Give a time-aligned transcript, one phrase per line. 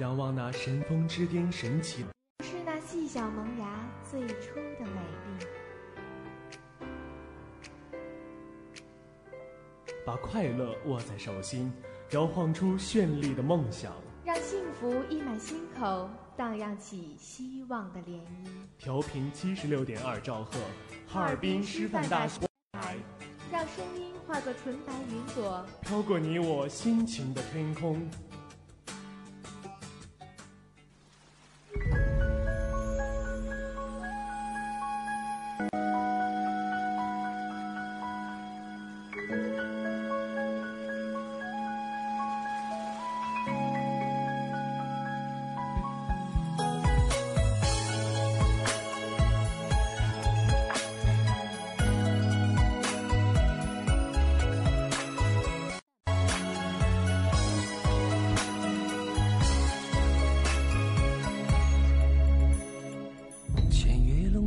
[0.00, 2.04] 仰望那神峰之巅，神奇。
[2.42, 5.46] 是那细小萌芽最初的美丽，
[10.04, 11.72] 把快乐握在手心，
[12.10, 13.92] 摇晃出绚丽的梦想，
[14.24, 18.48] 让幸福溢满心口，荡漾起希望的涟漪。
[18.76, 20.58] 调频七十六点二兆赫，
[21.06, 22.40] 哈尔滨师范大学
[22.72, 22.96] 台，
[23.52, 28.04] 让声音化作纯白云朵，飘过你我心情的天空。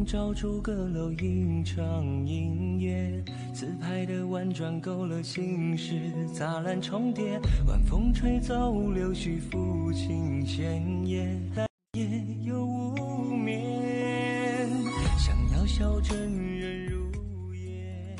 [0.07, 5.99] 照出阁楼一场音乐，自拍的婉转勾勒心事，
[6.33, 7.37] 杂乱重叠，
[7.67, 11.27] 晚风吹走柳絮，抚琴弦夜，
[11.97, 14.69] 夜又无眠。
[15.17, 16.17] 想要笑真
[16.57, 18.15] 人如烟，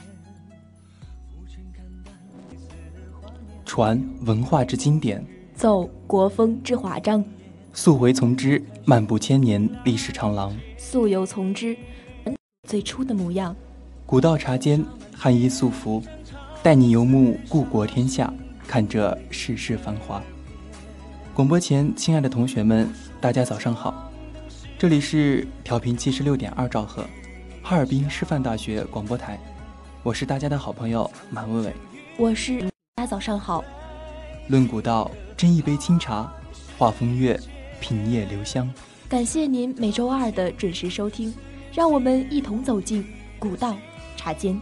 [1.29, 3.61] 浮沉看淡褪色的画面。
[3.63, 7.23] 传文化之经典，奏国风之华章。
[7.71, 11.75] 溯回从之，漫步千年历史长廊；溯游从之，
[12.67, 13.55] 最初的模样。
[14.05, 16.03] 古道茶间，汉衣素服，
[16.61, 18.31] 带你游目故国天下，
[18.67, 20.21] 看这世事繁华。
[21.33, 22.88] 广播前，亲爱的同学们，
[23.19, 24.11] 大家早上好，
[24.77, 27.05] 这里是调频七十六点二兆赫，
[27.63, 29.39] 哈尔滨师范大学广播台，
[30.03, 31.73] 我是大家的好朋友马伟伟，
[32.19, 32.61] 我是
[32.94, 33.65] 大家早上好。
[34.47, 36.31] 论古道，斟一杯清茶，
[36.77, 37.39] 话风月。
[37.79, 38.67] 品夜留香，
[39.09, 41.34] 感谢您每周二的准时收听，
[41.73, 43.06] 让我们一同走进
[43.40, 43.73] 古道
[44.18, 44.59] 茶间。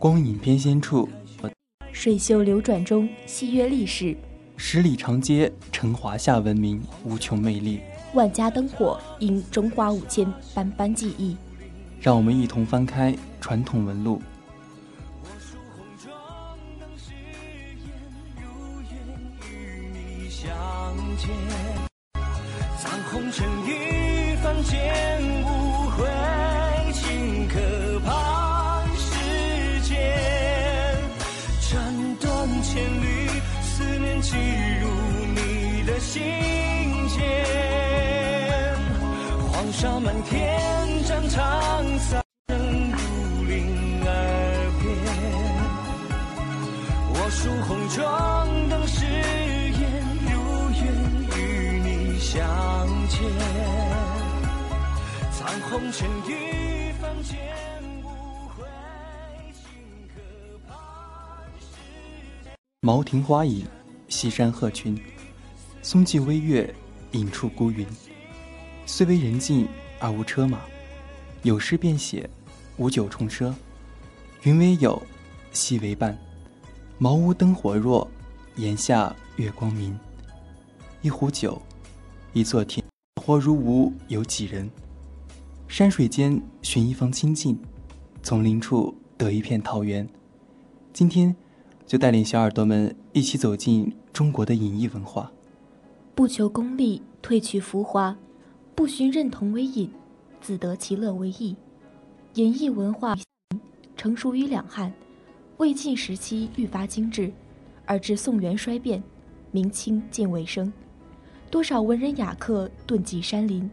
[0.00, 1.08] 光影翩跹处，
[1.90, 4.14] 水袖流转中，戏约历史；
[4.56, 7.80] 十里长街，承华夏文明无穷魅力；
[8.14, 11.36] 万家灯火，映中华五千斑斑记忆。
[12.00, 14.22] 让我们一同翻开传统纹路。
[56.28, 57.38] 红尘雨凡间，
[58.04, 58.08] 无
[58.48, 58.66] 悔
[59.54, 60.20] 顷刻
[60.68, 60.76] 盼
[61.58, 62.50] 世
[62.82, 63.64] 茅亭花影，
[64.08, 65.00] 西山鹤群，
[65.80, 66.74] 松际微月，
[67.12, 67.86] 影出孤云。
[68.84, 69.66] 虽为人尽
[69.98, 70.60] 而无车马，
[71.44, 72.28] 有诗便写：
[72.76, 73.50] 无酒重奢。
[74.42, 75.02] 云为友，
[75.52, 76.16] 戏为伴。
[76.98, 78.06] 茅屋灯火弱，
[78.56, 79.98] 檐下月光明。
[81.00, 81.62] 一壶酒，
[82.34, 82.84] 一座田，
[83.22, 84.70] 活如无有几人？
[85.68, 87.56] 山水间寻一方清静，
[88.22, 90.08] 丛林处得一片桃源。
[90.94, 91.36] 今天，
[91.86, 95.30] 就带领小耳朵们一起走进中国的隐逸文化。
[96.14, 98.16] 不求功利，褪去浮华，
[98.74, 99.90] 不寻认同为隐，
[100.40, 101.54] 自得其乐为艺。
[102.34, 103.14] 隐逸文化
[103.94, 104.92] 成熟于两汉。
[105.58, 107.30] 魏晋时期愈发精致，
[107.84, 109.02] 而至宋元衰变，
[109.50, 110.72] 明清渐尾声。
[111.50, 113.70] 多少文人雅客遁迹山林，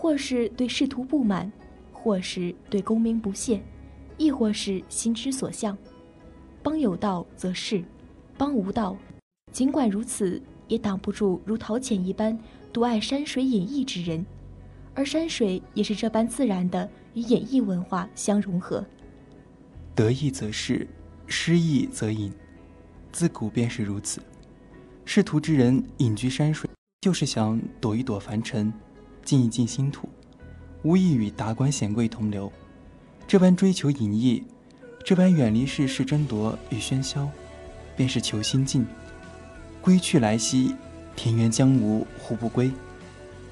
[0.00, 1.52] 或是对仕途不满，
[1.92, 3.62] 或是对功名不屑，
[4.16, 5.76] 亦或是心之所向。
[6.62, 7.84] 邦有道则仕，
[8.38, 8.96] 邦无道，
[9.52, 12.38] 尽管如此，也挡不住如陶潜一般
[12.72, 14.24] 独爱山水隐逸之人。
[14.94, 18.82] 而山水也是这般自然的与演绎文化相融合。
[19.94, 20.88] 得意则仕。
[21.26, 22.32] 失意则隐，
[23.12, 24.22] 自古便是如此。
[25.04, 26.70] 仕途之人隐居山水，
[27.02, 28.72] 就是想躲一躲凡尘，
[29.30, 30.08] 静一静心土，
[30.82, 32.50] 无意与达官显贵同流。
[33.28, 34.42] 这般追求隐逸，
[35.04, 37.28] 这般远离世事争夺与喧嚣，
[37.96, 38.84] 便是求心静。
[39.80, 40.74] 归去来兮，
[41.14, 42.72] 田园将芜胡不归？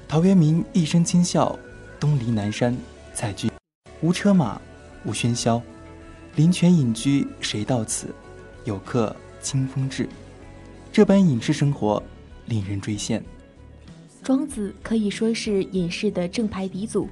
[0.05, 1.57] 陶渊明一生清笑，
[1.97, 2.77] 东篱南山
[3.13, 3.49] 采菊，
[4.01, 4.59] 无车马，
[5.05, 5.61] 无喧嚣。
[6.35, 8.13] 林泉隐居，谁到此？
[8.65, 10.09] 有客清风至。
[10.91, 12.03] 这般隐士生活，
[12.47, 13.21] 令人追羡。
[14.29, 17.09] 庄子可以说是隐士的正牌鼻祖，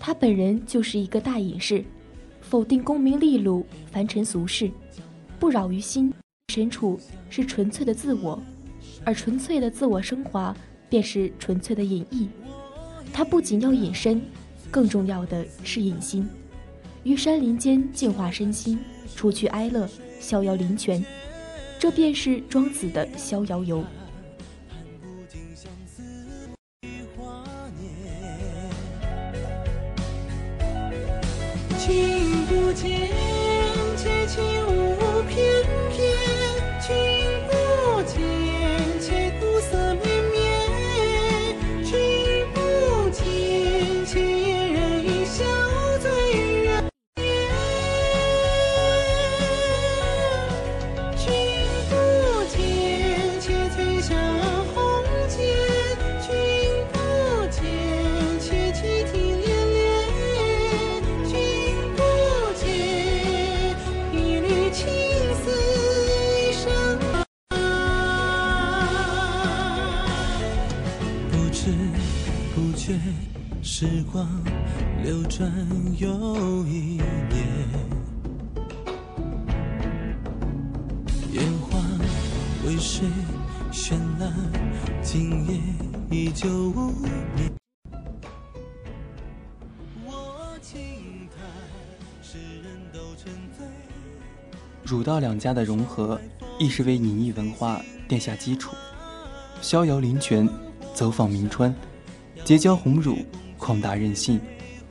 [0.00, 1.84] 他本人就是一个大隐士，
[2.40, 4.68] 否定功名利禄、凡尘俗事，
[5.38, 6.12] 不扰于心
[6.52, 6.98] 深处
[7.30, 8.42] 是纯粹的自我，
[9.04, 10.52] 而纯粹的自我升华，
[10.88, 12.28] 便是纯粹的隐逸。
[13.12, 14.20] 他不仅要隐身，
[14.68, 16.28] 更重要的是隐心。
[17.04, 18.80] 于山林间净化身心，
[19.14, 19.88] 除去哀乐，
[20.18, 21.06] 逍遥林泉，
[21.78, 23.84] 这便是庄子的逍遥游。
[73.80, 74.26] 时光
[75.04, 75.48] 流转
[76.00, 76.08] 又
[76.66, 77.46] 一年。
[81.30, 81.78] 烟花
[82.66, 83.06] 为谁
[83.70, 84.32] 绚烂？
[85.00, 85.60] 今夜
[86.10, 86.90] 依旧无
[87.36, 87.52] 眠。
[90.04, 90.80] 我轻
[91.30, 91.46] 叹，
[92.20, 93.64] 世人都沉醉。
[94.82, 96.20] 儒道两家的融合，
[96.58, 98.74] 亦是为隐逸文化奠下基础。
[99.60, 100.48] 逍遥林泉，
[100.92, 101.72] 走访名川，
[102.44, 103.16] 结交鸿儒，
[103.58, 104.40] 旷达任性，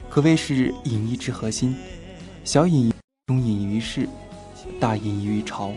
[0.09, 1.75] 可谓是隐逸之核心。
[2.43, 2.91] 小隐
[3.25, 4.07] 中隐于世，
[4.79, 5.71] 大隐于朝。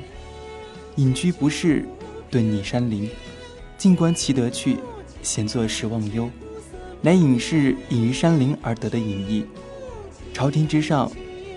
[0.97, 1.85] 隐居不仕，
[2.31, 3.09] 遁逆山林，
[3.79, 4.77] 静观其德趣，
[5.23, 6.29] 闲坐时忘忧，
[7.01, 9.47] 乃隐士隐于山林而得的隐逸。
[10.35, 11.11] 朝廷之上，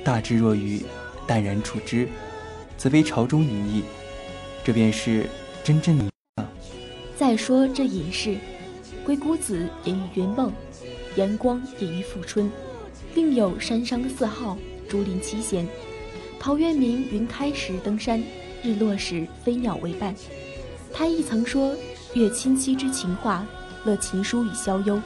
[0.04, 0.82] 大智若愚，
[1.28, 2.08] 淡然处之，
[2.78, 3.84] 则为朝中隐逸。
[4.64, 5.30] 这便是
[5.64, 6.10] 真正的。
[7.18, 8.38] 再说这隐士，
[9.04, 10.52] 鬼谷子隐于云梦，
[11.16, 12.50] 阳光隐于富春，
[13.14, 14.58] 另有山上的四号，
[14.90, 15.68] 竹林七贤。
[16.40, 18.22] 陶渊明云开时登山，
[18.64, 20.16] 日落时飞鸟为伴。
[20.92, 21.76] 他亦曾说
[22.16, 23.46] ：“阅亲戚之情话，
[23.86, 25.00] 乐琴书以消忧。”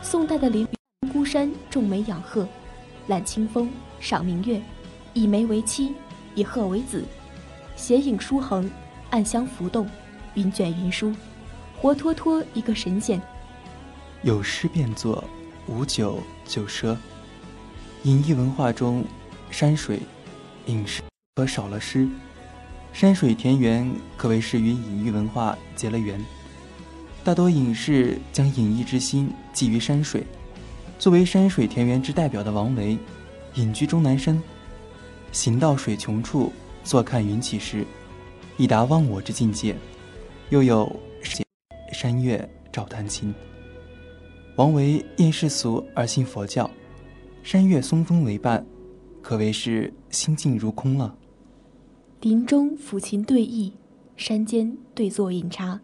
[0.00, 0.66] 宋代的林
[1.12, 2.48] 孤山种梅养鹤，
[3.08, 3.70] 揽清风，
[4.00, 4.62] 赏明月，
[5.12, 5.92] 以梅为妻，
[6.34, 7.04] 以鹤为子，
[7.76, 8.70] 斜影书横，
[9.10, 9.86] 暗香浮动，
[10.32, 11.14] 云卷云舒，
[11.76, 13.20] 活脱脱一个神仙。
[14.24, 15.22] 有诗便作，
[15.66, 16.96] 无酒就赊。
[18.04, 19.04] 隐逸文化中，
[19.50, 20.00] 山水、
[20.64, 21.02] 隐士
[21.34, 22.08] 可少了诗。
[22.94, 26.18] 山水田园可谓是与隐逸文化结了缘。
[27.22, 30.24] 大多隐士将隐逸之心寄于山水。
[30.98, 32.96] 作为山水田园之代表的王维，
[33.56, 34.42] 隐居终南山，
[35.32, 36.50] 行到水穷处，
[36.82, 37.84] 坐看云起时，
[38.56, 39.76] 已达忘我之境界。
[40.48, 40.90] 又有
[41.92, 43.34] 山月照弹琴。
[44.56, 46.70] 王维厌世俗而信佛教，
[47.42, 48.64] 山岳松风为伴，
[49.20, 51.12] 可谓是心静如空了。
[52.20, 53.72] 林中抚琴对弈，
[54.16, 55.80] 山间对坐饮茶，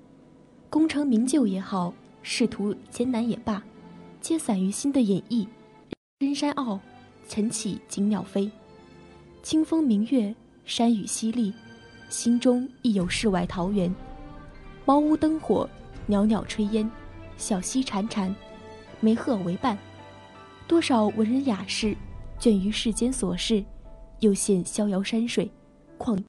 [0.68, 3.60] 功成名就也好，仕途艰难也罢，
[4.20, 5.48] 皆散于心的演绎。
[6.20, 6.78] 深山坳，
[7.28, 8.48] 晨起惊鸟飞，
[9.42, 10.32] 清风明月，
[10.64, 11.52] 山雨淅沥，
[12.08, 13.92] 心中亦有世外桃源。
[14.84, 15.68] 茅屋灯火，
[16.06, 16.88] 袅袅炊烟，
[17.36, 18.32] 小溪潺潺。
[19.02, 19.78] 梅鹤为伴，
[20.68, 21.96] 多少文人雅士
[22.38, 23.64] 倦于世间琐事，
[24.18, 25.50] 又羡逍遥山水，
[25.96, 26.22] 况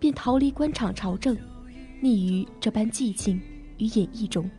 [0.00, 1.36] 便逃离官场朝政，
[2.02, 3.40] 溺于这般寂静
[3.78, 4.50] 与演绎中。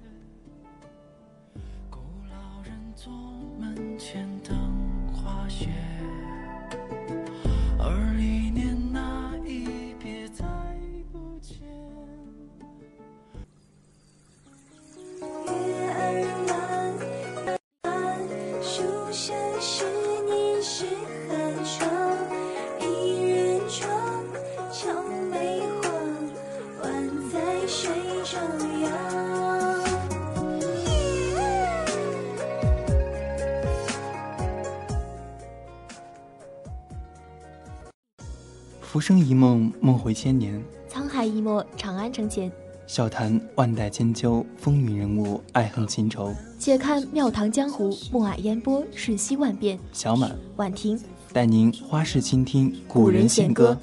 [39.07, 40.61] 生一梦，梦回千年；
[40.91, 42.51] 沧海一墨，长安城前。
[42.87, 46.35] 笑谈万代千秋，风云人物，爱恨情仇。
[46.59, 49.79] 且看庙堂江湖，暮霭烟波，瞬息万变。
[49.93, 53.79] 小满婉婷带您花式倾听古人弦歌。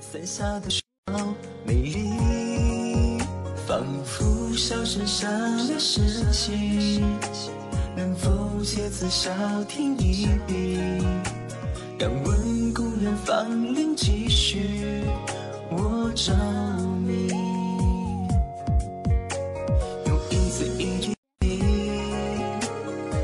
[0.00, 0.80] 伞下的少
[1.64, 3.18] 美丽，
[3.68, 5.30] 仿佛小镇上
[5.68, 7.04] 的诗情，
[7.94, 9.30] 能否借此少
[9.68, 11.06] 听一笔？
[12.02, 15.04] 敢问故人芳龄几许？
[15.70, 16.34] 我着
[17.06, 17.28] 迷，
[20.08, 21.14] 用一字一句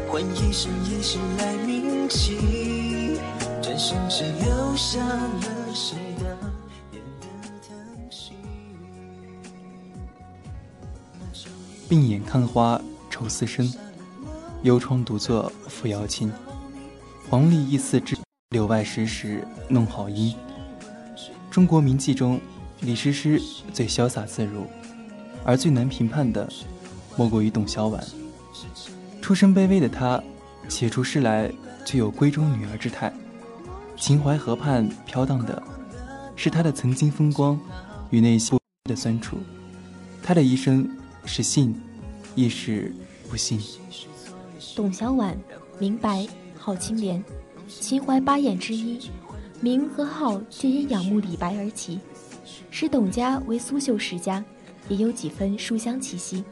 [0.08, 3.18] 换一生一世来铭记，
[3.60, 6.38] 转身只留下了谁的
[6.92, 7.26] 眼的
[7.66, 7.76] 叹
[8.08, 8.34] 息。
[11.88, 12.80] 病眼看花
[13.10, 13.68] 愁思深，
[14.62, 16.32] 幽窗独坐扶摇琴。
[17.28, 18.16] 黄鹂一似知，
[18.50, 20.34] 柳外时时弄好音。
[21.50, 22.40] 中国名妓中，
[22.80, 23.38] 李师师
[23.74, 24.66] 最潇洒自如，
[25.44, 26.48] 而最难评判的，
[27.14, 28.02] 莫过于董小宛。
[29.20, 30.22] 出身卑微的她，
[30.66, 31.52] 写出诗来
[31.84, 33.12] 却有闺中女儿之态。
[33.98, 35.62] 秦淮河畔飘荡的，
[36.34, 37.60] 是她的曾经风光
[38.08, 39.36] 与内心的酸楚。
[40.22, 40.88] 她的一生
[41.26, 41.78] 是信，
[42.34, 42.94] 亦是
[43.28, 43.60] 不信。
[44.74, 45.34] 董小宛，
[45.78, 46.26] 明白，
[46.56, 47.22] 好青莲，
[47.68, 48.98] 秦淮八艳之一，
[49.60, 52.00] 名和号皆因仰慕李白而起。
[52.70, 54.42] 使董家为苏绣世家，
[54.88, 56.42] 也有几分书香气息。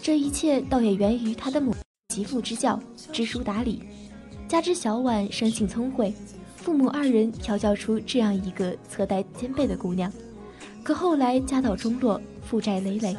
[0.00, 1.74] 这一切倒也源于他的母
[2.14, 2.80] 媳妇之教，
[3.12, 3.82] 知书达理。
[4.48, 6.12] 加之小婉生性聪慧，
[6.56, 10.12] 父母二人调教出这样一个侧带兼备的姑娘。
[10.82, 13.16] 可后来家道中落，负债累累，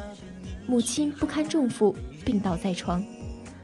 [0.65, 3.03] 母亲不堪重负，病倒在床。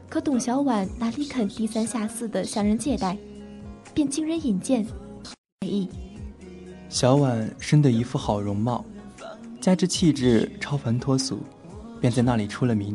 [0.08, 3.18] 可董小宛哪里肯低三下四地向人借贷，
[3.96, 4.86] 便经人引荐，
[6.90, 8.84] 小婉生得一副好容貌，
[9.58, 11.38] 加之气质超凡脱俗，
[11.98, 12.94] 便在那里出了名。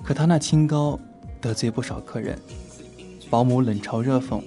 [0.00, 0.96] 可她那清高，
[1.40, 2.38] 得罪不少客人，
[3.30, 4.40] 保姆冷嘲热讽，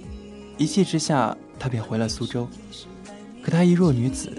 [0.58, 2.48] 一气之下，她便回了苏州。
[3.44, 4.32] 可她一弱女子，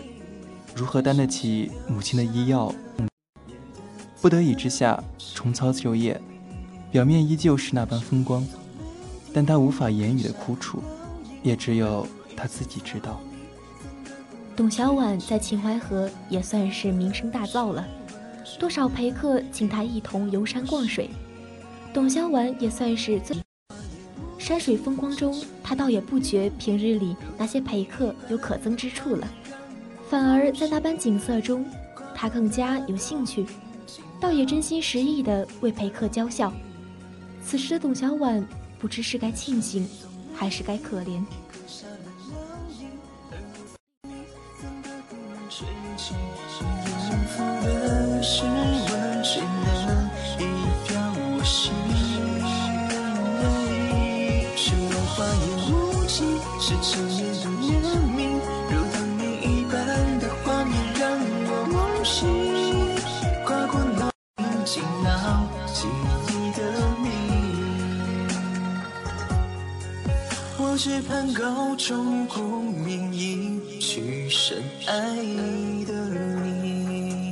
[0.75, 2.75] 如何担得起母亲的医药？
[4.23, 6.19] 不得已之下，重操旧业，
[6.91, 8.43] 表面依旧是那般风光，
[9.35, 10.83] 但她无法言语的苦楚，
[11.47, 12.05] 也只有
[12.37, 13.21] 他自己知道。
[14.57, 17.87] 董小宛在秦淮河也算是名声大噪了，
[18.59, 21.09] 多少陪客请她一同游山逛水。
[21.95, 23.37] 董小宛也算是最
[24.39, 29.29] 山水风光中，她倒也不觉平日里那些陪客有可憎之处了，
[30.11, 31.65] 反而在那般景色中，
[32.13, 33.47] 她更加有兴趣，
[34.21, 36.53] 倒也真心实意地为陪客娇笑。
[37.41, 38.45] 此时的董小宛
[38.79, 39.87] 不知是该庆幸，
[40.37, 41.25] 还是该可怜。
[56.59, 57.81] 是，成年的年
[58.17, 58.26] 明，
[70.89, 74.95] 只盼高中功名，一去深爱
[75.85, 76.09] 的
[76.45, 77.27] 你。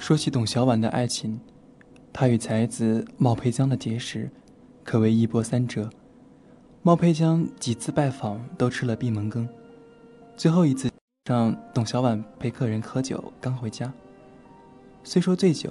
[0.00, 1.38] 说起董小宛的爱情，
[2.12, 4.28] 她与才子冒沛江的结识，
[4.82, 5.88] 可谓一波三折。
[6.86, 9.48] 冒佩江几次拜访都吃了闭门羹，
[10.36, 10.88] 最后一次
[11.24, 13.92] 让董小宛陪客人喝酒刚回家，
[15.02, 15.68] 虽说醉酒，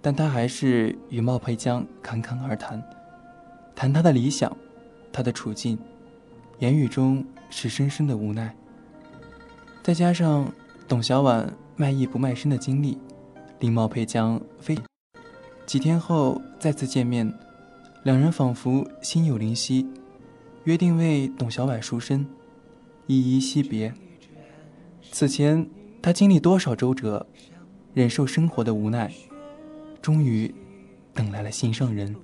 [0.00, 2.82] 但他还是与冒佩江侃侃而谈，
[3.76, 4.50] 谈他的理想，
[5.12, 5.78] 他的处境，
[6.58, 8.56] 言语中是深深的无奈。
[9.82, 10.50] 再加上
[10.88, 12.96] 董小宛卖艺不卖身的经历，
[13.58, 14.74] 令冒佩江非
[15.66, 17.30] 几天后再次见面，
[18.04, 19.86] 两人仿佛心有灵犀。
[20.64, 22.26] 约定为董小宛赎身，
[23.06, 23.92] 依依惜别。
[25.10, 25.68] 此前
[26.02, 27.26] 他经历多少周折，
[27.94, 29.12] 忍受生活的无奈，
[30.02, 30.54] 终于
[31.14, 32.14] 等来了心上人。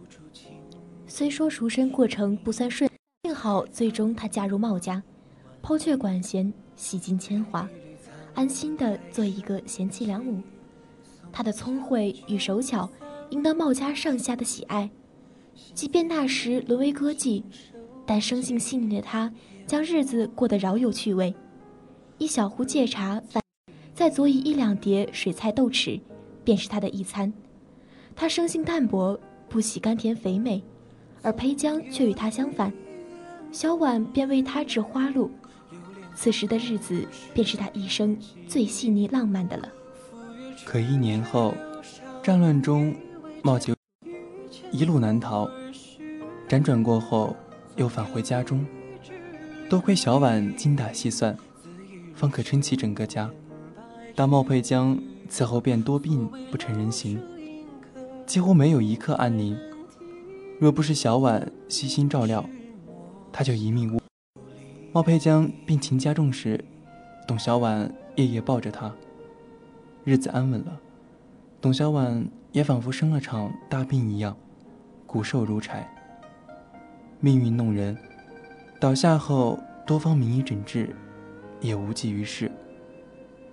[1.07, 2.91] 虽说赎身过程不算顺，
[3.23, 5.03] 幸好最终他嫁入茂家，
[5.63, 7.69] 抛却管弦，洗尽铅华，
[8.35, 10.43] 安心的做一个贤妻良母。
[11.33, 12.89] 她的聪慧与手巧，
[13.31, 14.91] 赢得茂家上下的喜爱。
[15.75, 17.43] 即便那时沦为歌妓。
[18.07, 19.31] 但生性细腻的他，
[19.67, 21.35] 将日子过得饶有趣味。
[22.19, 23.21] 一小壶芥茶，
[23.93, 26.01] 再佐以一两碟水菜豆豉，
[26.45, 27.31] 便是他的一餐。
[28.15, 30.63] 他生性淡泊，不喜甘甜肥美，
[31.21, 32.73] 而裴江却与他相反。
[33.51, 35.31] 小婉便为他制花露，
[36.15, 39.69] 此时的日子便是他一生最细腻浪漫的了。
[40.65, 41.55] 可一年后，
[42.23, 42.95] 战乱中
[43.43, 43.75] 冒起
[44.71, 45.51] 一路难逃，
[46.49, 47.35] 辗转过后。
[47.77, 48.65] 又返回家中，
[49.69, 51.37] 多亏小婉精打细算，
[52.15, 53.31] 方可撑起整个家。
[54.15, 57.23] 但冒佩江此后便多病不成人形，
[58.25, 59.55] 几乎没有一刻安宁。
[60.59, 62.49] 若不是小婉悉心照料，
[63.31, 64.01] 他就一命呜。
[64.91, 66.65] 冒佩江病情加重时，
[67.29, 68.91] 董小婉夜夜抱着他。
[70.05, 70.81] 日子安稳了，
[71.61, 74.35] 董小婉也仿佛生了场大病一样，
[75.07, 75.87] 骨瘦如柴。
[77.21, 77.97] 命运弄人，
[78.79, 80.95] 倒下后多方名医诊治，
[81.61, 82.51] 也无济于事。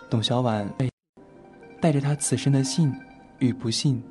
[0.10, 0.89] 董小宛被
[1.82, 2.93] 带着他此生的幸
[3.39, 4.04] 与不幸，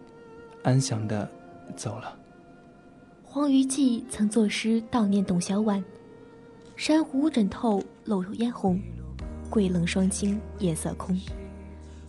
[0.63, 1.31] 安详的
[1.77, 2.19] 走了。
[3.23, 5.83] 黄于季曾作诗悼念董小宛
[6.77, 8.81] ：“珊瑚枕透漏烟红，
[9.49, 11.19] 桂冷霜清夜色空。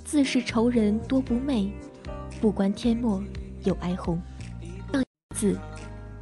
[0.04, 1.72] 自是愁人多不寐，
[2.42, 3.24] 不关天末
[3.64, 4.20] 有哀鸿。”
[5.36, 5.58] 字。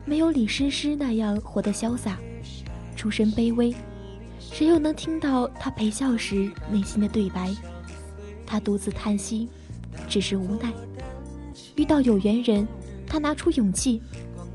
[0.05, 2.17] 没有李师师那样活得潇洒，
[2.95, 3.73] 出身卑微，
[4.39, 7.53] 谁又能听到他陪笑时内心的对白？
[8.45, 9.47] 他独自叹息，
[10.09, 10.71] 只是无奈。
[11.75, 12.67] 遇到有缘人，
[13.07, 14.01] 他拿出勇气，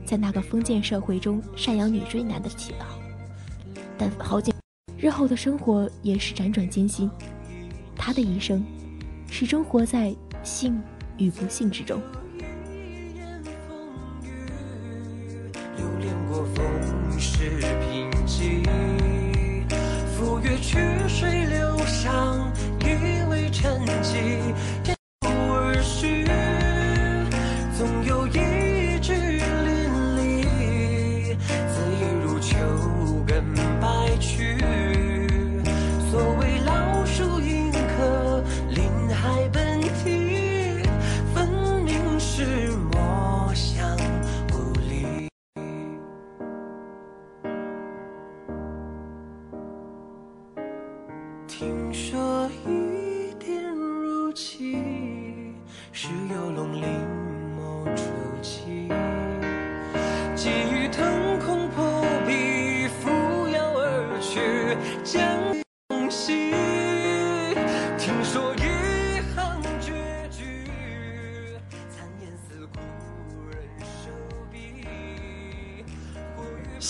[0.04, 2.84] 在那个封建社会中赡养女追男的祈祷。
[3.96, 4.52] 但好景，
[4.98, 7.10] 日后的生活也是辗转艰辛，
[7.96, 8.62] 他的一生
[9.30, 10.78] 始终活在幸
[11.16, 12.02] 与不幸之中。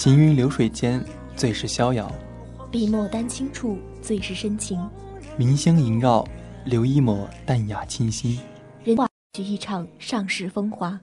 [0.07, 2.07] 行云流水间，最是逍遥；
[2.71, 4.79] 笔墨丹青处，最是深情。
[5.37, 6.25] 明香萦绕，
[6.64, 8.38] 留一抹淡雅清新。
[8.85, 10.97] 人话举一场上世风华。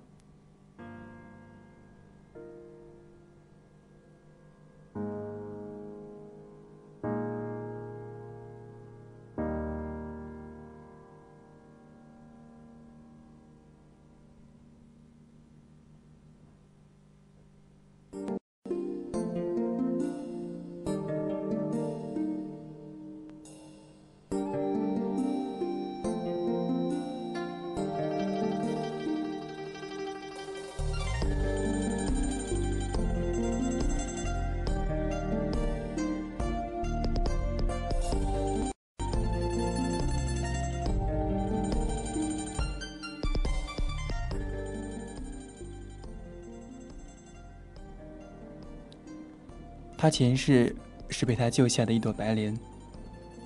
[50.04, 50.76] 他前世
[51.08, 52.60] 是被他救下的一朵白莲，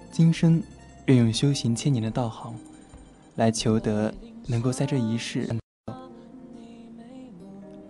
[0.09, 0.59] 今生
[1.05, 2.55] 愿用修行千年的道行，
[3.35, 4.11] 来求得
[4.47, 5.47] 能够在这一世。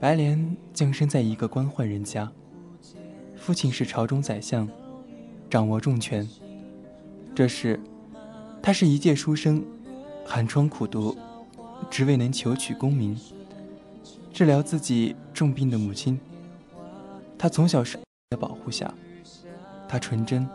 [0.01, 2.29] 白莲降生在一个官宦人家，
[3.37, 4.67] 父亲是朝中宰相，
[5.49, 6.27] 掌握重权。
[7.33, 7.79] 这时，
[8.61, 9.63] 他是一介书生，
[10.25, 11.17] 寒窗苦读，
[11.89, 13.17] 只为能求取功名，
[14.33, 16.19] 治疗自己重病的母亲。
[17.37, 17.97] 他从小是
[18.29, 18.93] 的保护下，
[19.87, 20.45] 他纯真、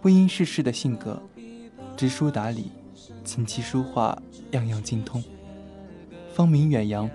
[0.00, 1.20] 不谙世事的性格，
[1.94, 2.70] 知书达理，
[3.22, 4.16] 琴棋书画
[4.52, 5.22] 样样精通，
[6.32, 7.08] 芳名远扬。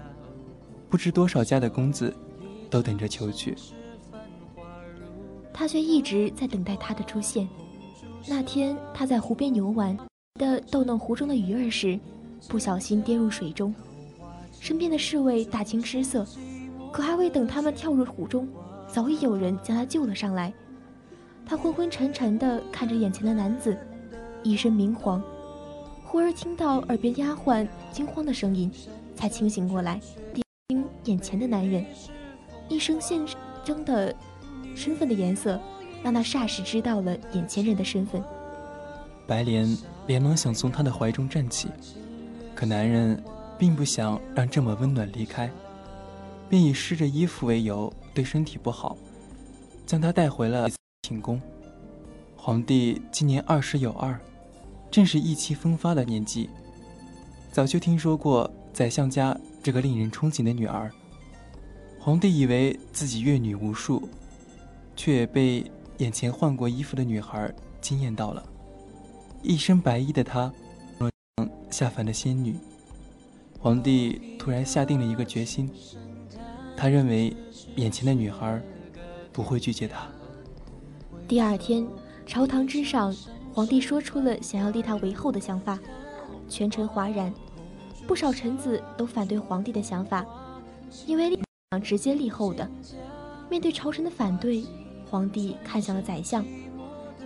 [0.87, 2.15] 不知多少家的公子
[2.69, 3.55] 都等着求娶，
[5.51, 7.49] 他却一直在等待他的出现。
[8.27, 9.97] 那天他在湖边游玩
[10.35, 11.99] 的逗弄湖中的鱼儿时，
[12.47, 13.73] 不小心跌入水中，
[14.59, 16.23] 身边的侍卫大惊失色，
[16.93, 18.47] 可还未等他们跳入湖中，
[18.87, 20.53] 早已有人将他救了上来。
[21.45, 23.77] 他昏昏沉沉地看着眼前的男子，
[24.43, 25.21] 一身明黄，
[26.03, 28.71] 忽而听到耳边丫鬟惊慌的声音，
[29.15, 29.99] 才清醒过来。
[31.05, 31.85] 眼前的男人，
[32.67, 33.21] 一声现
[33.63, 34.13] 征的
[34.75, 35.57] 身份的颜色，
[36.03, 38.21] 让他霎时知道了眼前人的身份。
[39.25, 41.69] 白莲连忙想从他的怀中站起，
[42.53, 43.23] 可男人
[43.57, 45.49] 并不想让这么温暖离开，
[46.49, 48.97] 便以湿着衣服为由，对身体不好，
[49.85, 50.67] 将他带回了
[51.03, 51.39] 寝宫。
[52.35, 54.19] 皇帝今年二十有二，
[54.89, 56.49] 正是意气风发的年纪，
[57.51, 59.37] 早就听说过宰相家。
[59.61, 60.91] 这个令人憧憬的女儿，
[61.99, 64.09] 皇帝以为自己阅女无数，
[64.95, 68.43] 却也被眼前换过衣服的女孩惊艳到了。
[69.43, 70.51] 一身白衣的她，
[70.97, 72.55] 像下凡的仙女。
[73.59, 75.69] 皇帝突然下定了一个决心，
[76.77, 77.35] 他认为
[77.75, 78.61] 眼前的女孩
[79.33, 80.07] 不会拒绝他。
[81.27, 81.85] 第二天，
[82.25, 83.13] 朝堂之上，
[83.51, 85.79] 皇帝说出了想要立他为后的想法，
[86.47, 87.33] 全城哗然。
[88.05, 90.23] 不少臣子都反对皇帝的想法，
[91.05, 91.39] 因为立
[91.83, 92.69] 直接立后的。
[93.49, 94.63] 面对朝臣的反对，
[95.09, 96.45] 皇帝看向了宰相。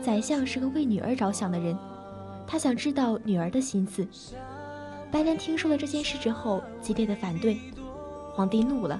[0.01, 1.77] 宰相是个为女儿着想的人，
[2.47, 4.07] 他想知道女儿的心思。
[5.11, 7.59] 白莲听说了这件事之后，激烈的反对。
[8.33, 8.99] 皇帝怒了，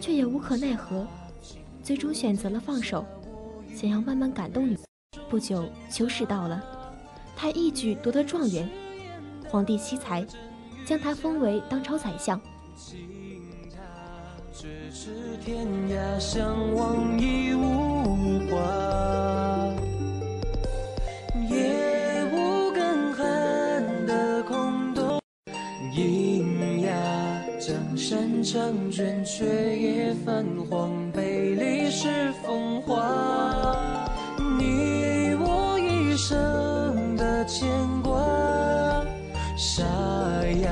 [0.00, 1.06] 却也无可奈何，
[1.82, 3.04] 最终选择了放手，
[3.74, 4.78] 想要慢慢感动女。
[5.28, 6.62] 不久，秋试到了，
[7.36, 8.68] 他一举夺得状元。
[9.48, 10.26] 皇帝惜才。
[10.86, 12.38] 将他封为当朝宰相。
[15.42, 19.63] 天涯相望已无话，
[28.44, 33.74] 山长卷，却也泛黄，杯里是风华。
[34.58, 37.66] 你我一生的牵
[38.02, 38.20] 挂，
[39.56, 39.82] 沙
[40.62, 40.70] 哑。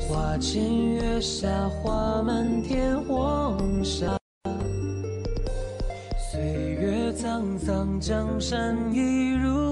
[0.00, 1.48] 花前月下，
[1.80, 4.18] 花满天黄沙。
[6.30, 9.67] 岁月沧桑，江山一如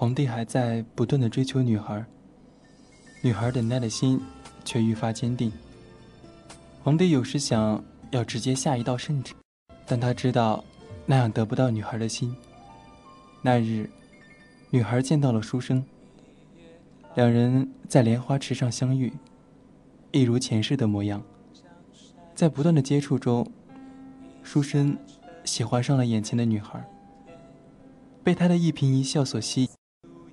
[0.00, 2.02] 皇帝还在不断的追求女孩，
[3.20, 4.18] 女孩等待的心
[4.64, 5.52] 却愈发坚定。
[6.82, 9.34] 皇帝有时想要直接下一道圣旨，
[9.86, 10.64] 但他知道
[11.04, 12.34] 那样得不到女孩的心。
[13.42, 13.90] 那日，
[14.70, 15.84] 女孩见到了书生，
[17.14, 19.12] 两人在莲花池上相遇，
[20.12, 21.22] 一如前世的模样。
[22.34, 23.46] 在不断的接触中，
[24.42, 24.96] 书生
[25.44, 26.82] 喜欢上了眼前的女孩，
[28.24, 29.79] 被她的一颦一笑所吸引。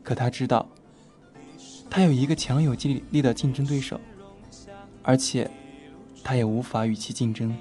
[0.08, 0.66] 可他知道，
[1.90, 2.74] 他有一个强有
[3.12, 4.00] 力的竞争对手，
[5.04, 5.52] 而且
[6.24, 7.54] 他也无法与其竞争。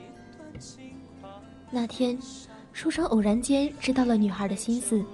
[1.73, 2.17] 那天，
[2.73, 5.05] 书生偶然间知道了女孩的心思，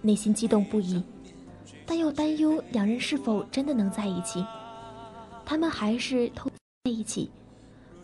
[0.00, 1.02] 内心激动不已，
[1.84, 4.42] 但又担忧两人是否真的能在一起。
[5.44, 6.50] 他们还是偷
[6.84, 7.30] 在一起。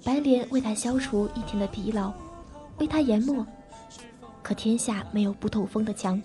[0.05, 2.12] 白莲为他消除一天的疲劳，
[2.77, 3.47] 为他研墨。
[4.42, 6.20] 可天下没有不透风的墙。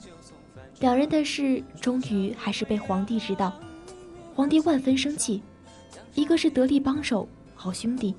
[0.80, 3.54] 两人的事终于还是被皇帝知道，
[4.34, 5.42] 皇帝万分生气。
[6.16, 8.16] 一个是得力帮手、好兄弟，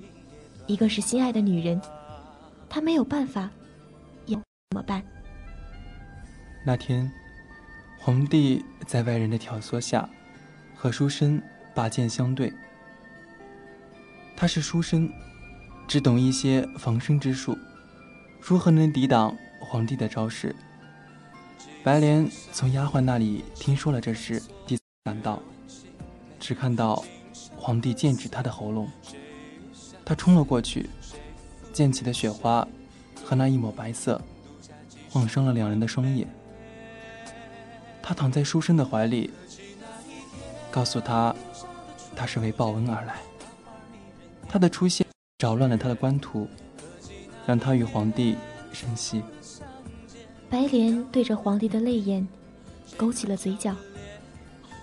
[0.66, 1.80] 一个是心爱的女人，
[2.68, 3.50] 他没有办法，
[4.26, 4.44] 也怎
[4.74, 5.02] 么办？
[6.64, 7.10] 那天，
[7.98, 10.08] 皇帝在外人的挑唆下，
[10.74, 11.42] 和书生
[11.74, 12.52] 拔剑相对。
[14.36, 15.10] 他是书生，
[15.88, 17.58] 只懂一些防身之术，
[18.40, 20.54] 如何能抵挡皇帝的招式？
[21.82, 25.40] 白莲从丫鬟那里听说了这事，第赶到，
[26.38, 27.04] 只看到。
[27.56, 28.88] 皇帝剑指他的喉咙，
[30.02, 30.88] 他冲了过去，
[31.74, 32.66] 溅起的雪花
[33.22, 34.20] 和那一抹白色，
[35.10, 36.26] 晃伤了两人的双眼。
[38.02, 39.30] 他躺在书生的怀里，
[40.70, 41.36] 告诉他，
[42.16, 43.16] 他是为报恩而来。
[44.48, 45.06] 他的出现
[45.38, 46.48] 扰乱了他的官途，
[47.46, 48.36] 让他与皇帝
[48.72, 49.22] 生息。
[50.50, 52.26] 白莲对着皇帝的泪眼，
[52.96, 53.74] 勾起了嘴角。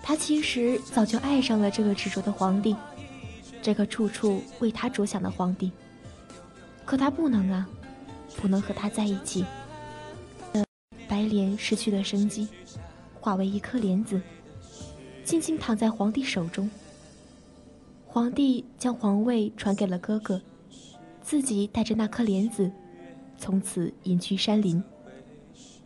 [0.02, 2.74] 他其实早就爱上了这个执着的皇帝，
[3.60, 5.70] 这个处处为他着想的皇帝。
[6.86, 7.68] 可他不能啊，
[8.38, 9.44] 不能和他在一起。
[11.06, 12.48] 白莲失去了生机，
[13.20, 14.18] 化为一颗莲子，
[15.22, 16.70] 静静躺在皇帝手中。
[18.06, 20.40] 皇帝将皇位传给了哥哥，
[21.22, 22.70] 自己带着那颗莲子，
[23.36, 24.82] 从此隐居山林。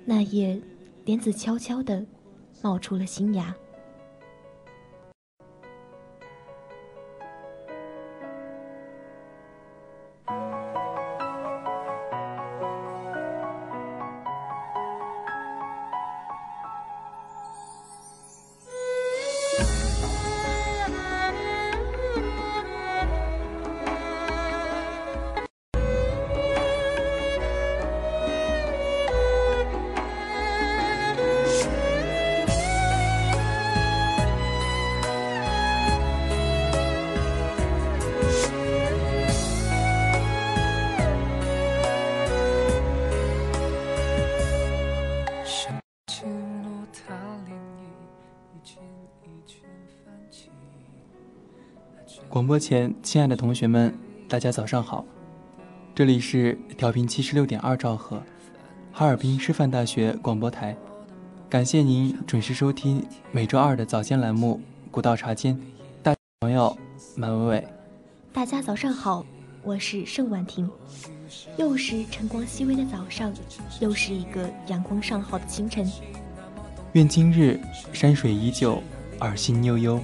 [0.04, 0.60] 那夜，
[1.04, 2.04] 莲子悄悄地
[2.60, 3.54] 冒出了新芽。
[52.52, 53.94] 播前，亲爱的同学们，
[54.28, 55.06] 大家早上好！
[55.94, 58.22] 这里是调频七十六点二兆赫，
[58.92, 60.76] 哈尔滨师范大学广播台。
[61.48, 64.60] 感谢您准时收听每周二的早间栏目
[64.90, 65.54] 《古道茶间》。
[66.02, 66.76] 大朋友，
[67.16, 67.68] 满伟伟。
[68.34, 69.24] 大家早上好，
[69.62, 70.70] 我是盛婉婷。
[71.56, 73.32] 又是晨光熹微的早上，
[73.80, 75.90] 又是一个阳光尚好的清晨。
[76.92, 77.58] 愿今日
[77.94, 78.82] 山水依旧，
[79.20, 79.98] 耳心悠悠。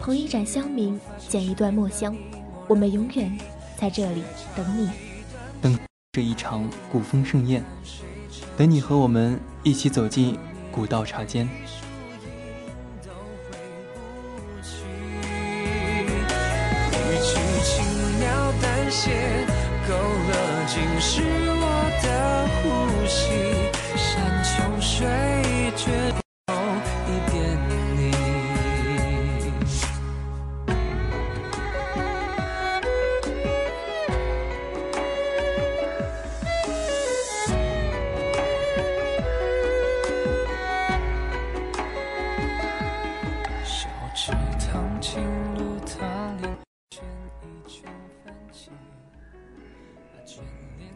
[0.00, 2.16] 捧一盏香茗，剪一段墨香，
[2.66, 3.38] 我们永远
[3.76, 4.22] 在这里
[4.56, 4.88] 等你，
[5.60, 5.78] 等
[6.12, 7.62] 这一场古风盛宴，
[8.56, 10.38] 等你和我们一起走进
[10.72, 11.46] 古道茶间。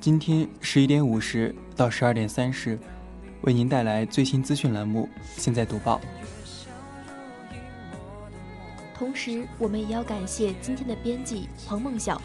[0.04, 2.78] 今天十一点五十到十二点三十，
[3.40, 5.08] 为您带来最新资讯栏目。
[5.38, 5.98] 现在读报。
[8.94, 12.20] 同时，我们也要感谢今天的编辑彭梦晓、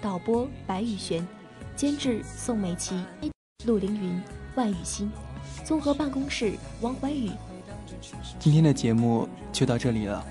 [0.00, 1.26] 导播白宇璇、
[1.74, 3.02] 监制宋美琪、
[3.66, 4.22] 陆凌云、
[4.54, 5.10] 万雨欣、
[5.64, 7.32] 综合办公室王怀宇。
[8.38, 10.24] 今天的节目就到这里了，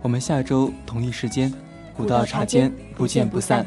[0.00, 1.52] 我们下周同一时间，
[1.94, 3.66] 古道茶间不见不散。